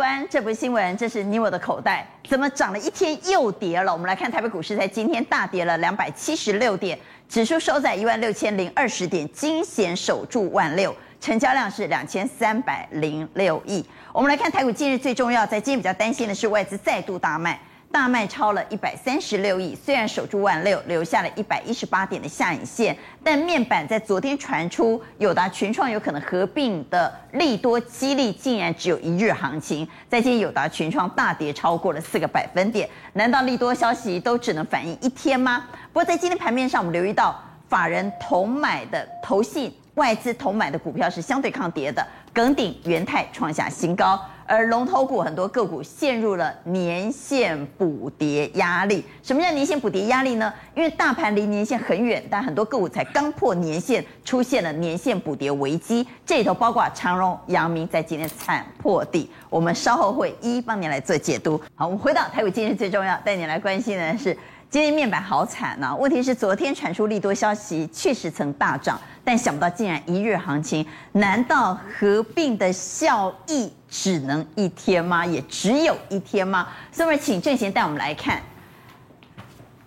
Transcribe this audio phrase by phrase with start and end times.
[0.00, 2.08] 关，这不是新闻，这是你我的口袋。
[2.26, 3.92] 怎么涨了一天又跌了？
[3.92, 13.84] 我们来看台北股市，在今天大跌了两百七十六点，指数收在一万六千零二十点，惊险守住万六，成交量是两千三百零六亿。
[14.14, 17.60] 我们来看台股今日最重要，在今天比较担心的是外资再度大卖。
[17.92, 29.86] 大卖超了一百三十六亿，虽然守住万六，留下了一百一十八点的下影线，但面板在昨天传出友达群创有可能合并的利多激励，竟然只有一日行情。
[30.08, 35.64] 在今天友达群创大跌超过了四个百分点，难道利多消息都只能反映一天吗？
[35.92, 44.20] 不过在今天盘面上，我们留意到法人同买的投信外资同买的股票是相对抗跌的，耿鼎、元泰创下新高。
[44.50, 49.04] 而龙头股很多个股陷入了年线补跌压力。
[49.22, 50.52] 什么叫年线补跌压力呢？
[50.74, 56.04] 因为大盘离年线很远，但很多个股才刚破年线，出现了年线补跌危机。
[56.26, 59.30] 这里头包括长荣、阳明在今天惨破底。
[59.48, 61.56] 我们稍后会一一帮您来做解读。
[61.76, 64.36] 好，我们回到台股，今日最重要带你来关心的是。
[64.70, 65.96] 今天面板好惨呐、啊！
[65.96, 70.86] 问题是昨天传出利多消息，确实曾大涨，但想不到竟然一日行情。
[71.10, 75.26] 难道合并的效益只能一天吗？
[75.26, 76.68] 也只有一天吗？
[76.92, 78.40] 所以，我们请正贤带我们来看。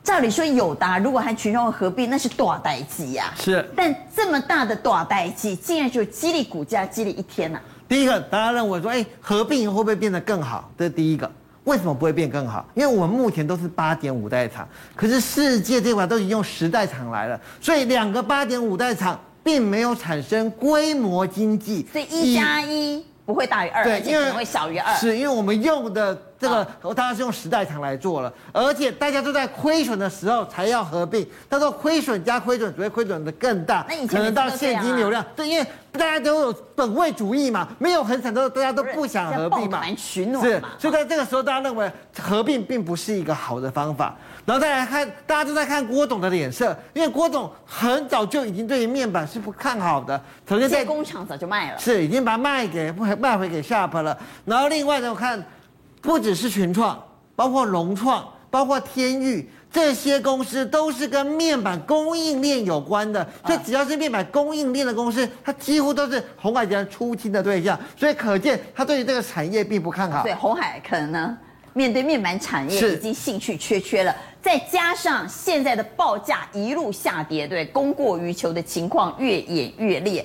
[0.04, 3.32] 照理说，友达如果和群创合并，那是大代机呀。
[3.38, 3.66] 是。
[3.78, 7.64] 但这么大的大代机，竟然就激励股价激励一天呐、啊？
[7.88, 10.70] 第一个，大家认为说，哎，合并会不会变得更好？
[10.78, 11.32] 这是第一个。
[11.66, 12.66] 为什么不会变更好？
[12.74, 26.18] 因为我们目前都是八点五代厂，可是世界这块都已经用十代厂来了，所以两个八点五代厂并没有产生规模经济，所以一加一不会大于二，对，因为可能会小于二，是因为我们用的。
[26.44, 35.26] 这个当然是用时代厂来做了，而且大家都在亏损的时候才要合并，到时候亏损加亏损只会亏损的更大，可能到现金流量。
[35.38, 39.82] 对，因为大家都有本位主义嘛，没有很惨的，大家都不想合并嘛。
[39.96, 41.90] 是，所以在这个时候，大家认为
[42.20, 44.14] 合并并不是一个好的方法。
[44.46, 54.18] 然后再来看，大家都在看郭董的脸色，因为郭董很早就已经对于面板是不看好的，首先在工厂早就卖了，是已经把它卖给卖回给 Sharp 了。
[54.46, 55.44] 然后另外呢，我看。
[56.04, 57.02] 不只是群创，
[57.34, 63.26] 包括融创，包括天域，这些公司都是跟面板供应链有关的。
[63.46, 67.80] 所以只要是面板供应链的公司，它几乎都是红海集团出清的对象。
[67.96, 70.24] 所以可见，他对于这个产业并不看好。
[70.24, 71.38] 对，红海可能呢，
[71.72, 80.24] 面对面板产业已经兴趣缺缺了，再加上现在的报价一路下跌，对，供过于求的情况越演越烈。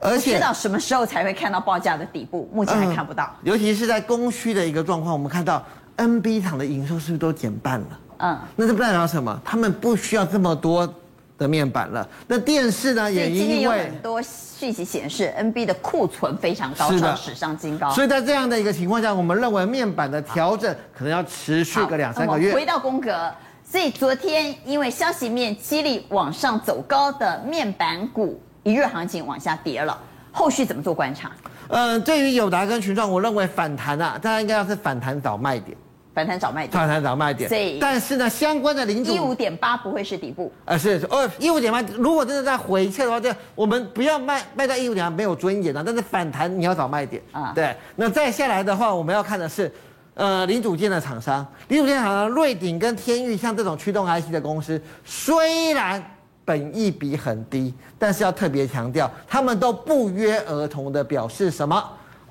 [0.00, 3.24] 而且不知道什么时候才会看到报价的底部，目前还看不到。
[3.44, 5.64] 嗯、尤其是在供需的一个状况，我们看到
[5.96, 8.00] NB 厂的营收是不是都减半了？
[8.18, 9.40] 嗯，那这不代表什么？
[9.44, 10.92] 他们不需要这么多
[11.38, 12.08] 的面板了。
[12.26, 13.12] 那电视呢？
[13.12, 17.88] 也因为今天有很多讯息显示，NB 的库存非常高，创史上新高。
[17.90, 22.52] 所以在这样的一个情况下，我们认为面板的调整可能要持续个两三个月。
[22.52, 23.32] 回到宫格，
[23.72, 28.38] 所以昨天因为消息面激励往上走高的面板股。
[28.64, 29.98] 一日行情往下跌了，
[30.30, 31.32] 后续怎么做观察？
[31.68, 35.76] 嗯、呃，对于友达跟群创，我认为反弹啊，大家应该要是反弹找卖点，
[36.14, 37.48] 反弹找卖点，反弹找卖点。
[37.48, 47.52] 所以，但是呢，相关的领主一五点八不会是底部啊、呃，是哦，一五点八，如果真的在回撤的话，就我们不要卖卖到一五点八没有尊严的，但是反弹你要找卖点啊。
[47.52, 49.72] 对，那再下来的话，我们要看的是，
[50.14, 56.02] 呃，零组件的厂商，零组件厂商，瑞鼎跟天域像这种驱动 IC 的公司，虽然。
[56.44, 61.80] 本益比很低，但是要特别强调，他们都不约而同的表示什么？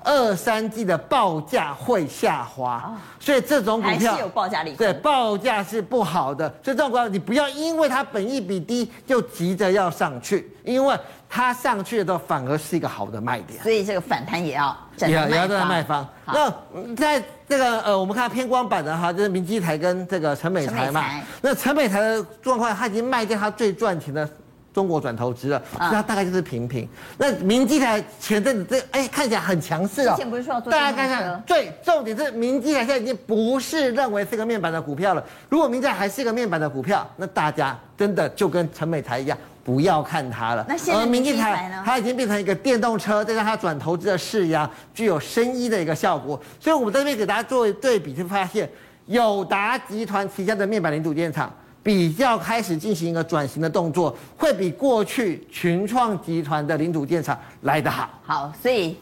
[0.04, 4.74] 二三季的报价会下滑，所以这种股票还是有报价力。
[4.74, 10.94] 对，报价是不好的，所以这种股票你不要因为它本益比低就急着要上去，因为
[11.26, 13.62] 它上去的时候反而是一个好的卖点。
[13.62, 16.06] 所以这个反弹也要也要也要站在卖方。
[16.26, 16.52] 那
[16.94, 21.04] 在这个呃，我们看偏光板的哈，就是明基台跟这个陈美台嘛。
[21.42, 24.26] 那陈美台的状况，他已经卖掉他最赚钱的。
[24.72, 26.88] 中国转投资了，那大概就是平平。
[27.18, 35.22] 那明基台前阵子这哎看起来很强势哦，不是说大家看看，最，重点是明基台现在已经不是认为是个面板的股票了。
[35.50, 40.64] 如果明基台还是一个面板的股票，那大家真的就跟陈美台一样，不要看它了。
[40.68, 41.82] 那现在明基台呢？
[41.84, 46.40] 它已经变成一个电动车，再加上它转投资的势压，具有生医的一个效果。
[46.60, 48.68] 所以我们在这边给大家做对比，就发现
[49.06, 51.52] 友达集团旗下的面板零组件厂。
[51.84, 58.08] 比较开始进行一个转型的动作，会比过去群创集团的零组件厂来得好。
[58.22, 58.96] 好，所以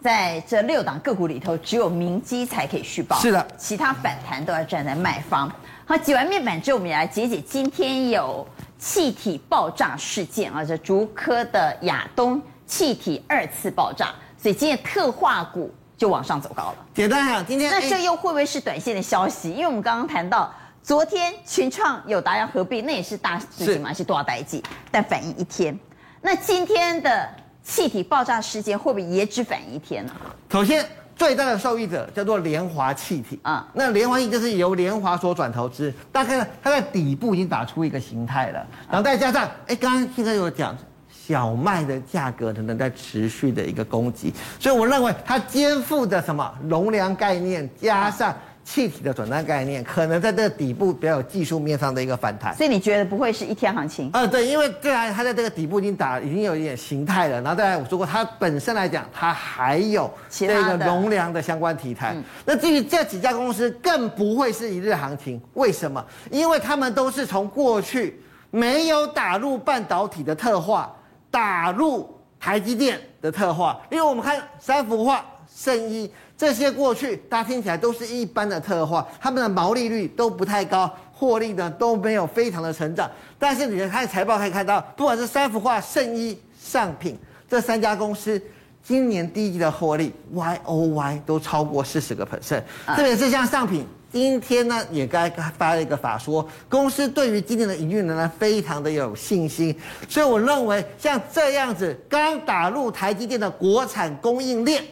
[0.00, 3.16] 在这六档个股里头，只有明基才可以续报。
[3.20, 5.48] 是的，其他反弹都要站在卖方。
[5.84, 8.44] 好，挤完面板之后，我们也来解解今天有
[8.78, 16.76] 气体爆炸事件啊，这竹科的亚东气体二次爆炸，所以今天特化股就往上走高了。
[16.94, 19.50] 简单讲，今天那这又会不会是短线的消息？
[19.50, 20.52] 因为我们刚刚谈到，
[20.82, 24.62] 昨天群创有达要合并，那也是大事情嘛，是，是多少代际？
[24.90, 25.78] 但反应一天。
[26.20, 27.28] 那今天的
[27.62, 30.12] 气体爆炸事件会不会也只反应一天呢？
[30.50, 30.86] 首先。
[31.16, 40.76] 最大的受益者叫做联华气体啊，那联华气就是由联华所转投资，大概它在底部已经打出一个形态了，然后再加上，哎，刚刚现在有讲
[41.10, 48.36] 小麦的价格可能在持续的一个攻击，所以我认为它肩负的什么容量概念加上。
[48.66, 54.10] 气体的转单概念可能在这个底部比较有技术面上的一个反弹，所以你觉得不会是一天行情？
[54.12, 62.12] 呃，对，因为既然它在这个底部已经打，已经有一点形态了，然后再来我说过，它本身来讲，它还有这个容量的相关题材。
[62.16, 65.40] 嗯、那至于这几家公司，更不会是一日行情。
[65.54, 66.04] 为什么？
[66.32, 68.20] 因为他们都是从过去
[68.50, 70.92] 没有打入半导体的特化，
[71.30, 73.80] 打入台积电的特化。
[73.90, 75.24] 因为我们看三幅画，
[75.54, 76.10] 圣一。
[76.38, 83.10] 这些过去大家听起来都是一般的特化，他们的毛利率都不太高，获利呢都没有非常的成长。
[83.38, 87.18] 但是你看财报可以看到，不管是三幅画、圣衣、上品
[87.48, 88.38] 这三家公司，
[88.82, 92.62] 今年第一季的获利 Y O Y 都超过四十个 percent。
[92.94, 99.74] 特别是像上品，今天呢也该发了一个法说，公司对于今年的营运呢非常的有信心。
[100.06, 104.84] 所以我认为像这样子刚打入台积电的国产供应链。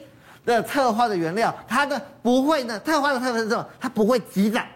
[0.44, 3.66] 的特化的原料，它呢不会呢，特化的特色是什么？
[3.80, 4.66] 它不会积攒，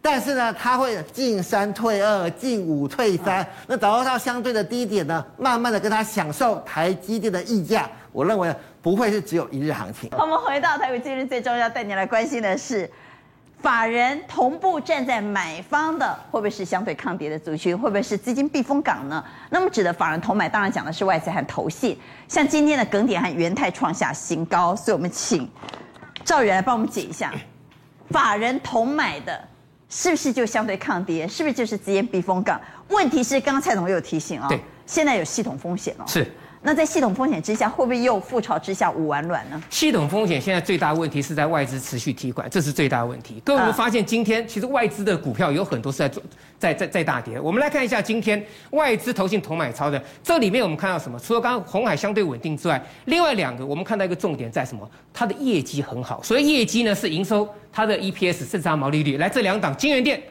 [0.00, 7.88] 但是呢，它会进三退二，进五退三，那找到相对的低点呢，慢慢的跟它享受台积电的溢价。
[8.12, 10.10] 我认为不会是只有一日行情。
[10.18, 12.90] 我们回到台北今日最重要带你来关心的是。
[13.62, 17.76] 法人同步站在买方的，会不会是相对抗跌的族群？
[17.76, 19.22] 会不会是资金避风港呢？
[19.50, 21.98] 那么指的法人同买，当然讲的是外资和投信。
[22.26, 25.48] 像今天的耿鼎和元泰创下新高，所以我们请
[26.24, 27.32] 赵源来帮我们解一下，
[28.10, 29.38] 法人同买的，
[29.88, 31.28] 是不是就相对抗跌？
[31.28, 32.58] 是不是就是资金避风港？
[32.88, 36.26] 问题是，刚刚蔡总又有提醒哦，对，现在有系统风险哦，是。
[36.62, 39.62] 那在系统风险之下，会不会又覆巢之下无完卵呢？
[39.70, 43.40] 系统风险现在最大问题是在外资持续提款，这是最大问题。
[43.42, 46.22] 各位，我们发现今天其实外资的股票有很多是在做
[46.58, 47.40] 在在在大跌。
[47.40, 51.18] 我们来看一下今天外资投信同买超的，这里面我们看到什么？
[51.18, 54.86] 除了刚刚红海相对稳定之外，另外两个我们看到一个重点在什么？
[55.14, 59.16] 它的业绩很好，所以业绩呢是营收、它的 EPS 甚至它毛利率。
[59.16, 60.22] 来，这两档金源店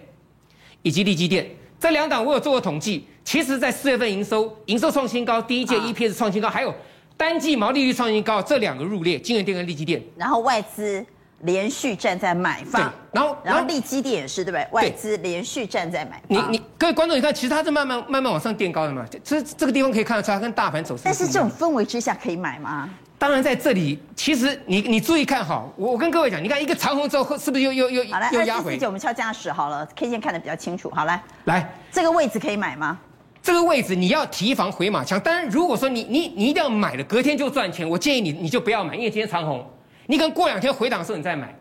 [0.84, 1.48] 以及力积电
[1.80, 3.08] 这两档我有做过统计。
[3.24, 6.74] 其实，在四月份营收营收创新高，第一季 EPS 创新高，还有
[7.16, 10.02] 单季毛利率创新高，这两个入列，金元电跟利基店。
[10.18, 11.06] 然后外资
[11.42, 14.68] 连续站在买方，然后然后利基店也是对不对？
[14.72, 16.52] 外资连续站在买方。
[16.52, 21.04] 你你各位观众，你看，其实它是慢慢慢慢往上垫高的嘛，其实这个地方可以看得出来，它跟大盘走势。
[21.06, 22.90] 但是这种氛围之下可以买吗？
[23.19, 28.80] 当然，在这里，其实你你注意看哈，我我跟各位讲，你看一个长红之后，是不是又又又又压回？
[28.86, 30.89] 我们敲加十好了，K 线看得比较清楚。
[30.95, 32.98] 好来来，这个位置可以买吗？
[33.44, 39.65] 这个位置你要提防回马枪，当然如果说你你你一定要买了，隔天就赚钱，我建议你你就不要买，因为今天长红，
[40.06, 41.54] 你可能过两天回档的时候你再买，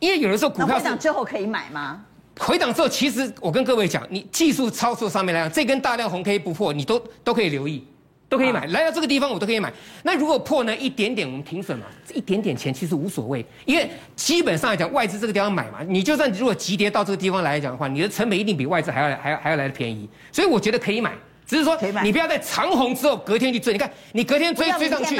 [0.00, 2.00] 因为有的时候股票回档之后可以买吗？
[2.38, 7.86] 回档之后，其实我跟各位讲，你技术操作上面来讲，这根大量红 K 不破，你都都可以留意，
[8.28, 9.72] 都可以买，来到这个地方我都可以买。
[10.02, 21.12] 那如果破呢，一点点我们停损嘛，这一点点钱其实无所谓，因为基本上来讲，外资这个地方买嘛，你就算如果急跌到这个地方来讲的话，你的成本一定比外资还要还要还要来的便宜，所以我觉得可以买。
[21.46, 23.72] 只是说，你不要在长红之后隔天去追。
[23.72, 25.16] 你看，你隔天追追上去，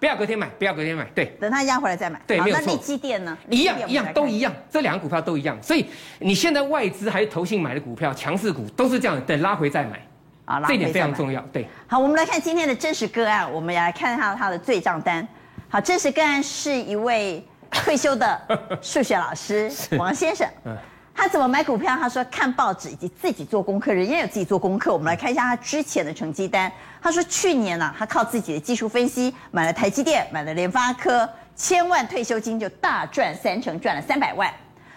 [0.00, 2.18] 不要隔天买，不要隔天买，对，等它压回来再买。
[2.26, 2.64] 对，没有错。
[2.64, 3.36] 那力积电呢？
[3.50, 5.62] 一样一样都一样，这两个股票都一样。
[5.62, 5.84] 所以
[6.18, 10.00] 你现在外资还是投信买的股票，强势股都是这样，等拉回再买。
[10.46, 11.40] 啊，这一点非常重要。
[11.52, 11.68] 对。
[11.86, 15.26] 好，我们来看今天的真实个案，我们来看一下他的罪账单。
[15.68, 18.40] 好，真实个案是一位退休的
[18.80, 20.48] 数学老师 王先生。
[20.64, 20.74] 嗯。
[21.18, 21.96] 他怎么买股票？
[21.96, 24.92] 他说看报纸以及自己做功课，人家有自己做功课。
[24.92, 26.70] 我们来看一下他之前的成绩单。
[27.02, 31.26] 他说去年呢、啊，他靠自己的技术分析买了台积电，买了联发科，
[31.56, 34.52] 千万退休金就大赚三成，赚了三百万。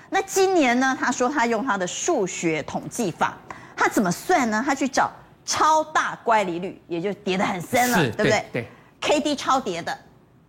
[0.09, 0.97] 那今年呢？
[0.99, 3.37] 他说他用他的数学统计法，
[3.77, 4.61] 他怎么算呢？
[4.65, 5.09] 他去找
[5.49, 8.45] 超大乖离率，也就跌得很深了，对不对？
[8.53, 8.67] 对。
[9.01, 9.97] K D 超跌的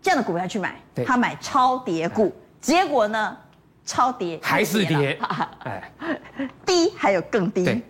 [0.02, 2.30] 这样的股票去买，他买超跌股，
[2.60, 3.34] 结果呢？
[3.86, 5.18] 超跌还是跌，
[5.64, 5.90] 哎，
[6.66, 7.82] 低还有更低，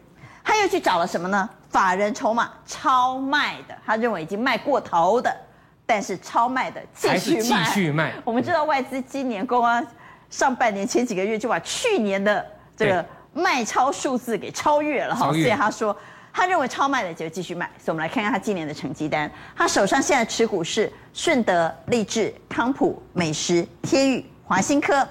[0.44, 1.50] 他又去找了什么呢？
[1.68, 5.36] 法人筹码超卖的，他认为已经卖过头的，
[5.84, 7.64] 但是超卖的继续卖。
[7.64, 8.12] 继续卖。
[8.24, 9.84] 我们知道外资今年公安
[10.30, 15.94] 上半年前几个月就把去年的这个卖超数字给超越了哈，所以他说
[16.32, 19.30] 他认为超卖的就继续卖，所以我们来看看他今年的成绩单。
[19.56, 25.06] 他手上现在持股是顺德、立志、康普、美食、天宇、华新科。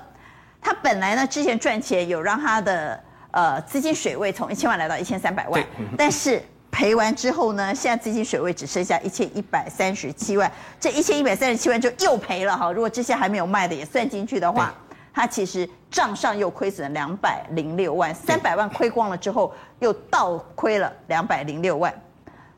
[0.62, 5.64] 他本来呢之前赚钱有让他的呃资金水位从一千万来到一千三百万，
[5.98, 10.52] 但是赔完之后呢，现在资金水位只剩下一千一百三十七万。
[10.80, 12.72] 这一千一百三十七万就又赔了哈。
[12.72, 14.74] 如果这些还没有卖的也算进去的话。
[15.12, 21.94] 他其实账上又亏损了两百零六万，三百万亏光了之后，又倒亏了两百零六万，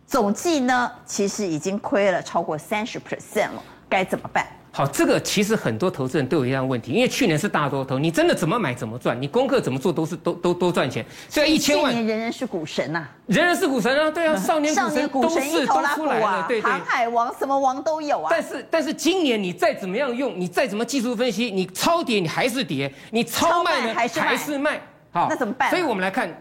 [0.06, 4.46] 总计呢，其实已经亏了超过三十 percent 了，该怎么办？
[4.74, 11.06] 好，这个其实很多投资人都有一样问题，因为去年是大多头，你真的怎么买怎么赚，你功课怎么做都是都都都赚钱。
[11.28, 18.30] 所以一千万，年人人是股神呐、啊，人人是股神啊，对啊，少年股神都是都出来了，对对，航海王什么王都有啊。
[18.32, 25.70] 但是但是今年你再怎么样用，你再怎么技术分析，你超跌你还是跌，你超卖呢还是卖，还是卖，好，那怎么办？
[25.70, 26.34] 所以我们来看，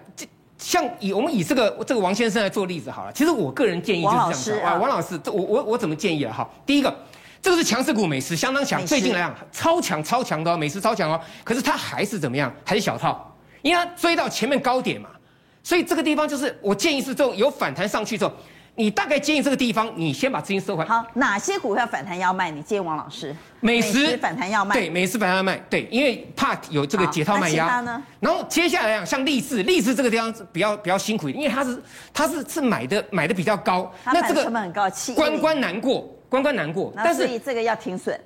[0.57, 6.33] 像以我们以这个这个王先生来做例子好了，其实我个人建议就是这样子啊，王老师，这我我我怎么建议了？
[6.33, 6.95] 哈，第一个。
[7.43, 11.21] 这个是强势股，美食相当强，最近来讲超强超强的哦，美食超强哦。
[11.43, 12.53] 可是它还是怎么样？
[12.65, 15.09] 还是小套，因为它追到前面高点嘛。
[15.63, 18.33] 所以这个地方就是我建议是，之后有反弹上去之后，
[18.75, 20.89] 你大概建议这个地方，你先把资金收回来。
[20.89, 22.51] 好，哪些股票反弹要卖？
[22.51, 23.35] 你建议王老师。
[23.61, 24.75] 美食反弹要卖。
[24.75, 25.57] 对，美食反弹要卖。
[25.71, 27.65] 对，因为怕有这个解套卖压。
[27.65, 28.03] 其他呢？
[28.21, 31.83] 然后接下来讲，像立志，立志这个地方比较比较辛苦一点，因为它是
[32.13, 36.09] 它是是买的买的比较高，那这个成本很高，关关难过。
[36.31, 38.19] 关关难过，但是这个要停损，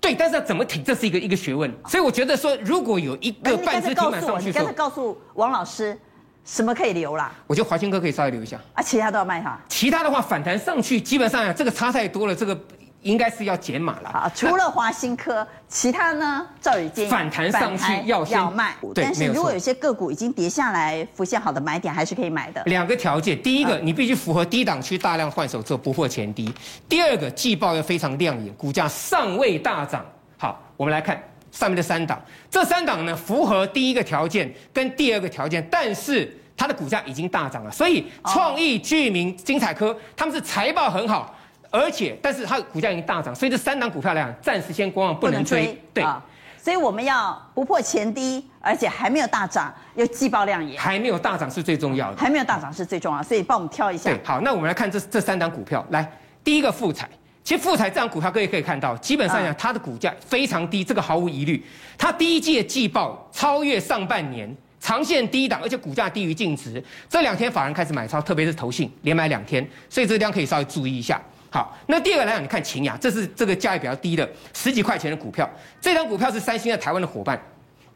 [0.00, 1.72] 对，但是要怎么停，这是一个一个学问。
[1.88, 5.96] 所以我觉得说，如果有一个半只停板上去，你刚才告诉王老师，
[6.44, 7.32] 什么可以留啦？
[7.46, 9.58] 我觉得华兴哥可以稍微留一下啊，其他都要卖哈。
[9.68, 12.58] 其他的话反弹上去，基本上这个差太多了，这个。
[13.04, 14.10] 应该是要减码了。
[14.10, 16.44] 好，除了华新科，其他呢？
[16.60, 18.74] 赵宇建议反弹上去要先要卖。
[18.94, 22.62] 对，但是如果有些个股已经跌下来，浮现好的买点，还是可以买的。
[22.64, 26.50] 两个条件，第一个，你必须符合低档区大量换手之后不破前低；
[26.88, 30.04] 第二个，季报要非常亮眼，股价尚未大涨。
[30.38, 32.18] 好，我们来看上面的三档，
[32.50, 37.70] 这三档呢符合第一个条件跟第二个条件，但是它的股价已经大涨了。
[37.70, 41.36] 所以创意、聚明、精彩科，他们是财报很好。
[41.74, 45.76] 而且，但是它股价已经大涨，所以这三档股票来讲，暂时先观望，不能追。
[45.92, 46.22] 对、哦，
[46.56, 52.16] 所以我们要不破前低，而且还没有大涨，又季报量也，还没有大涨是最重要的。
[52.16, 54.08] 还没有大涨是最重要的，所以帮我们挑一下。
[54.08, 55.84] 对，好，那我们来看这这三档股票。
[55.90, 56.08] 来，
[56.44, 57.10] 第一个富彩，
[57.42, 61.60] 其实富彩这档股票各位可以看到，基本上讲它的股价非常低，这个毫无疑虑。
[61.98, 66.80] 它第一季的季报超越上半年，长线低档，而且股价低于净值。
[67.08, 71.20] 这两天法人开始买超，特别是投信连买两天，所以这个地方可以稍微注意一下。
[71.54, 75.48] 好，那第二个来讲，你看秦雅，这是这个价位比较低的十几块钱的股票。
[75.80, 77.40] 这张股票是三星在台湾的伙伴，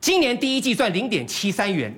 [0.00, 1.93] 今年第一季赚零点七三元，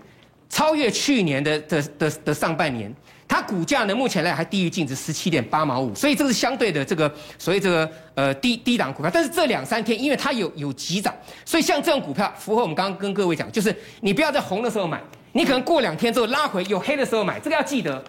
[0.49, 2.91] 超越去年的的的的上半年。
[3.29, 9.11] 它股价呢，目前来还低于净值十七点八毛五，所以这是相对的这个所谓这个呃低低档股票。
[9.13, 11.15] 但是这两三天，因为它有有急涨，
[11.45, 14.99] 所以像这种股票符合我们刚刚跟各位讲，就是你不要在红的时候买，
[15.33, 18.03] 你可能过两天之后拉回有黑的时候买，这个要记得。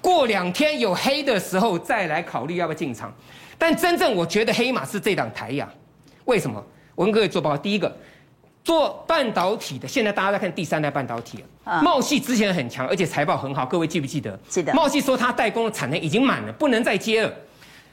[0.00, 3.12] 过两天有黑的时候再来考虑要不要进场，
[3.58, 5.68] 但真正我觉得黑马是这档台亚，
[6.24, 6.64] 为什么？
[6.94, 7.96] 我跟各位做报告，第一个
[8.64, 11.80] 做半导体的，现在大家在看第三代半导体了。
[11.82, 14.38] 茂系之前很强，而且财报很好，各位记不记得？
[14.48, 14.72] 记得。
[14.74, 17.32] 茂系说它代工的产能已经满了，不能再接了。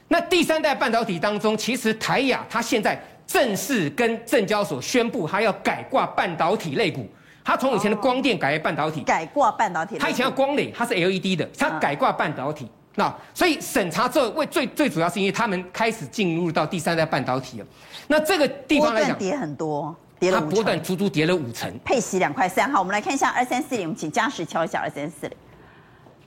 [0.08, 7.08] 那第三代半导体当中，其实台亚它现在正式跟证交所宣布，它要改挂半导体类股。
[7.46, 9.96] 它从以前的光电改为半导体，改挂半导体。
[9.98, 12.68] 它以前要光磊，它是 LED 的，它改挂半导体。
[12.96, 17.66] 那所以审查之后，为最最主要是因为他们开始进入到第三代半导体了。
[18.08, 20.40] 那这个地方来讲，跌很多，跌了。
[20.40, 21.72] 它波段足足跌了五成。
[21.84, 22.68] 配息两块三。
[22.72, 25.36] 好，我们来看一下二三四零，我们请嘉实敲一下二三四零。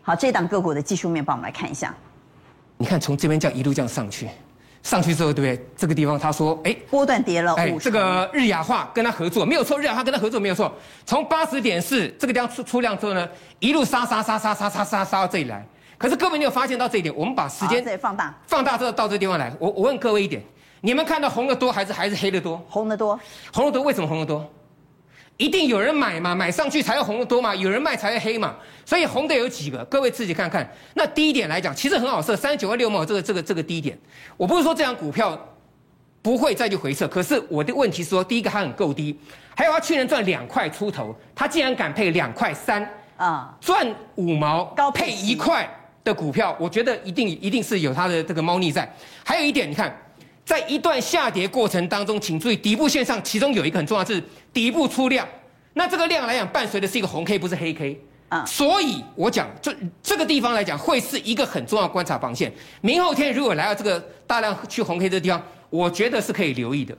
[0.01, 1.93] 好，这档个股的技术面，帮我们来看一下。
[2.77, 4.29] 你看，从这边这样一路这样上去。
[4.81, 5.65] 上去之后，对不对？
[5.75, 7.53] 这个地方他说，哎，波段跌了。
[7.55, 10.73] 哎，这个日亚化跟他合作没有错，日亚化跟他合作没有错。
[11.05, 13.27] 从八十点四这个地方出出量之后呢，
[13.59, 15.65] 一路杀杀杀杀杀杀杀杀到这里来。
[15.97, 17.13] 可是各位，你有发现到这一点？
[17.15, 19.53] 我们把时间放大，放大之后到这个地方来。
[19.59, 20.41] 我我问各位一点，
[20.79, 22.61] 你们看到红的多还是还是黑的多？
[22.69, 23.19] 红的多，
[23.53, 24.49] 红的多，为什么红的多？
[25.39, 30.69] 一定有人买嘛，买上去才会红的多嘛，有人卖才会黑嘛，所以红的有几个，各位自己看看。
[30.93, 33.97] 那低点来讲，其实很好设，三十九块六毛这个这个这个低点。
[34.35, 35.39] 我不是说这张股票
[36.21, 39.17] 不会再去回撤，可是我的问题是说，第一个它很够低，
[39.55, 45.65] 还有它去年赚两块出头，它竟然敢配两块三啊，赚五毛高配一块
[46.03, 48.93] 的股票，我觉得一定一定是有它的这个猫腻在。
[49.23, 49.97] 还有一点，你看。
[50.49, 54.19] 在一段下跌过程当中，请注意底部线上，其中有一个很重要，是
[54.51, 55.23] 底部出量。
[55.73, 58.01] 那这个量来讲，伴随的是一个红 K，不是黑 K。
[58.29, 62.51] 啊，所以我讲这这个地方来讲，会是一个很重要的观察防线。
[62.81, 65.39] 明后天如果来到这个大量去红 K 这个地方，
[65.69, 66.97] 我觉得是可以留意的。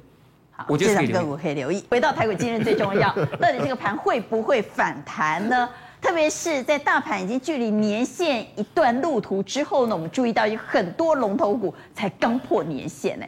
[0.53, 1.85] 好，我觉得这个我可以留意。
[1.91, 5.69] 回到台股，今日最重要， 到底这个盘会不会反弹呢？
[6.01, 13.27] 特别是在大盘已经距离年线一段路途之后呢，我们注意到有很多龙头股才刚破年线呢。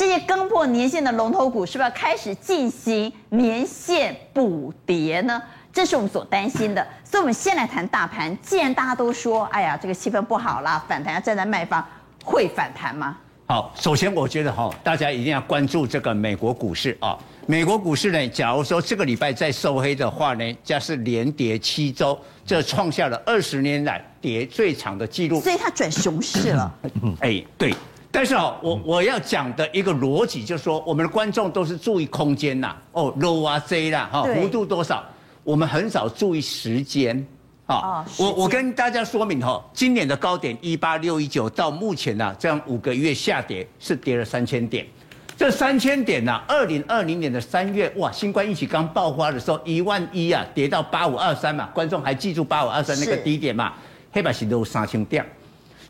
[0.00, 5.42] 这些刚破年线的龙头股是不是要开始进行年线补跌呢？
[5.74, 6.82] 这是我们所担心的。
[7.04, 8.34] 所以，我们先来谈大盘。
[8.40, 11.86] 既然大家都说，哎呀，这个气氛不好啦，反弹要站在卖方，
[12.24, 13.18] 会反弹吗？
[13.44, 17.18] 好，首先我觉得哈，大家一定要关注这个美国股市啊。
[17.44, 25.42] 美国股市呢，假如说这个礼拜再收黑的话呢，将是连跌七周，这创下了二十年来跌最长的记录。
[25.42, 26.74] 所以它转熊市了。
[27.20, 27.74] 哎，对。
[28.12, 35.04] 但是哦，我我要讲的一个逻辑就是说，我们的观众都是注意空间呐，哦，low 啊，Z 啦，哈，幅度多少，
[35.44, 37.26] 我们很少注意时间。
[37.66, 44.84] 啊，我我跟大家说明哈，今年的高点一八六一九到目前呢，这样五个月下跌是跌了三千点，
[45.36, 53.72] 这三千点呢，二零二零年的三月哇，新冠疫情刚爆发的时候一万一啊，跌到八五二三嘛，观众还记住八五二三那个低点嘛，
[54.10, 55.24] 黑白是都三千点，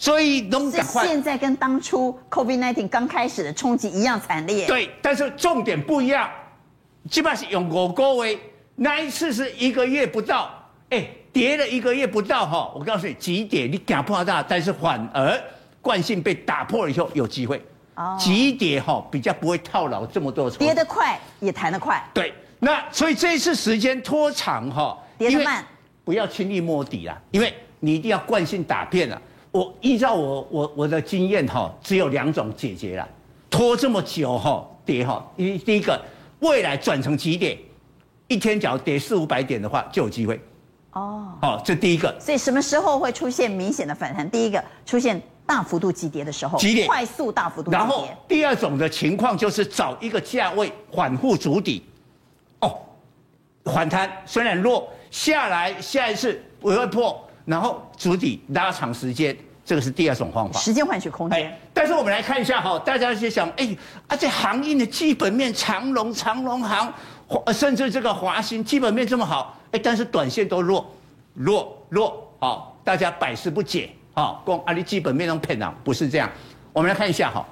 [0.00, 4.66] 所以都是现在跟当初 COVID-19 刚开始的冲击一样惨烈。
[4.66, 6.28] 对，但是重点不一样，
[7.09, 8.37] 基本上是用我各位
[8.75, 10.50] 那一次是一个月不到，
[10.88, 11.07] 哎。
[11.33, 15.40] 跌了一个月不到哈，我告诉你，急跌你敢破大，但是反而
[15.80, 17.64] 惯性被打破了以后有机会。
[17.95, 20.50] 哦，急跌哈比较不会套牢这么多。
[20.50, 22.04] 跌得快也弹得快。
[22.12, 25.64] 对，那所以这一次时间拖长哈，跌得慢，
[26.04, 29.23] 不要轻易摸底啦，因为你一定要惯性打遍了。
[29.52, 33.09] 我依照我我我的经验哈，只有两种解决了，
[33.49, 36.00] 拖这么久哈跌哈，第第一个
[36.40, 37.59] 未来转成急跌，
[38.28, 40.40] 一天只要跌四五百点的话就有机会。
[40.92, 42.14] 哦，好，这第一个。
[42.19, 44.28] 所以什么时候会出现明显的反弹？
[44.28, 47.70] 第一个出现大幅度急跌的时候，急跌，快速大幅度。
[47.70, 51.85] 然后第二种的情况就是找一个价位反复筑底，
[52.61, 52.79] 哦，
[53.64, 60.61] 反弹虽然弱，下来下一次不会破，然后筑底拉长时间，这个是第二种方法。
[60.61, 61.53] 时间换取空间。
[61.75, 66.93] 但是我们来看一下哈，大家就想，哎，啊这航运的基本面，长龙、长荣航。
[67.53, 70.89] 甚至这个华兴基本面这么好，哎，但是短线都弱，
[71.35, 76.31] 弱弱，好，大家百思不解，好，光阿里基本面能骗啊，不是这样。
[76.73, 77.45] 我们来看一下哈，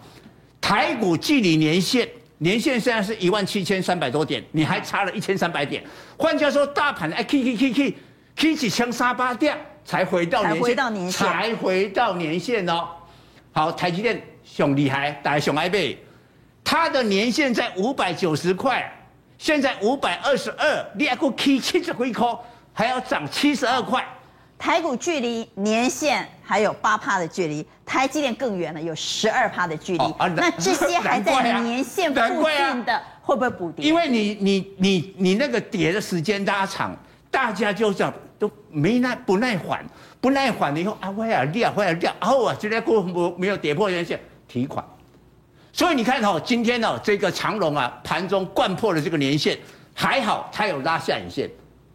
[0.60, 2.08] 台股距离年线，
[2.38, 5.82] 年线现在是一万七千三百多点，你还差了一千三百点。
[6.16, 7.96] 换句话说，大盘哎，K K K K
[8.34, 9.56] K 几枪杀八掉，
[9.88, 12.88] 才回到年线，才回到年线，才回到年限哦。
[13.52, 15.98] 好，台积电熊厉害，大家熊爱贝，
[16.62, 18.92] 它的年线在五百九十块。
[19.38, 24.04] 现在五百二十二，你还够 K 七十回扣，还要涨七十二块。
[24.58, 30.04] 台股距离年线还有八趴的距离，台积电更远了，有十二趴的距离。
[30.04, 33.86] 哦啊、那这些还在年线附近的，会不会补跌？
[33.86, 36.94] 因为你你你你那个跌的时间拉长，
[37.30, 39.84] 大家就这样都没耐不耐烦，
[40.20, 44.84] 不耐烦了以后啊，会啊掉，会啊掉，然后啊，现在过没没有跌破年线，提款。
[45.72, 49.58] 所以你看哦，今天呢，这个长龙啊，盘中掼破了这个年线，
[49.94, 51.48] 还好它有拉下影线，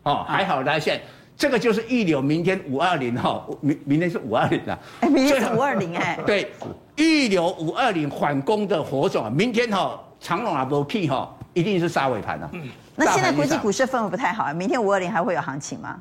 [0.04, 1.02] 哦，还好拉线，
[1.36, 6.52] 这个就是预留明天五二零哈，明明天是五二零啊，哎，明天是五二零哎，对，
[6.96, 12.50] 预留五二零反攻的火种啊，明天哈长荣啊不屁哈，一定是杀尾盘啊。
[12.54, 16.00] 嗯，那现在国际股市氛围不太好啊，明天五二零还会有行情吗？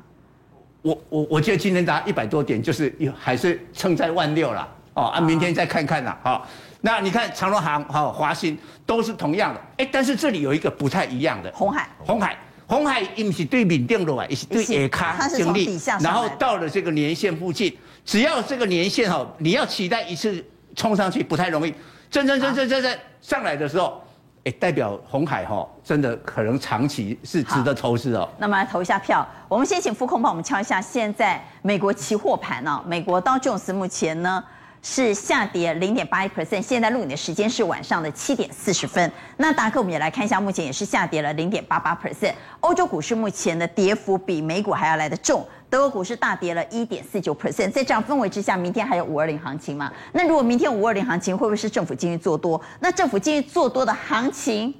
[0.83, 6.41] 我我我觉得今天大家一百多点，就是还是撑在万六了，哦啊，明天再看看啦，哦。
[6.81, 21.73] 那你看长荣航、哈华兴都是同样的，哎，但是这里有一个不太一样的，红海，红海，红海，因为是对缅甸的啊，也是对下卡经历，然后到了这个年线附近，只要这个年线哈，你要期待一次冲上去不太容易，
[22.11, 24.03] 真真真真真真上来的时候，
[24.45, 28.27] 哎，代表红海哈真的可能长期是值得投资哦。
[28.37, 34.43] 那么来投一下票，我们先请副控帮我们敲一下现在美国期货盘哦，美国道琼斯目前呢？
[34.85, 39.09] 是下跌零点八一 percent，现在录影的时间是晚上的七点四十分。
[39.37, 42.33] 那达克我们也来看一下，目前也是下跌了零点八八 percent。
[42.59, 47.71] 欧洲股市目前的跌幅比美股还要来得重，德国股市大跌了一点四九 percent。
[47.71, 49.91] 在这样氛围之下，明天还有五二零行情吗？
[50.11, 52.61] 那如果明天五二零行情会不会是政府进去做多？
[52.79, 54.71] 那政府进去做多的行情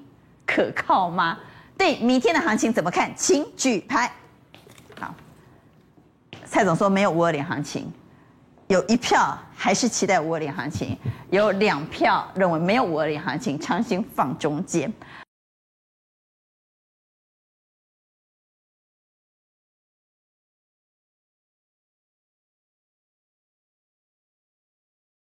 [0.45, 1.39] 可靠吗？
[1.75, 3.12] 对明天的行情怎么看？
[3.15, 4.12] 请举牌。
[4.99, 5.15] 好，
[6.45, 7.91] 蔡总说没有五二零行情。
[8.67, 10.95] 有一票还是期待五二零行情，
[11.32, 14.93] 有两票认为没有五二零行情，强行放中间。